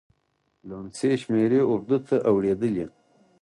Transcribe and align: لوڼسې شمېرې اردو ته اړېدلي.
لوڼسې 0.67 1.09
شمېرې 1.21 1.59
اردو 1.71 1.97
ته 2.07 2.15
اړېدلي. 2.31 2.85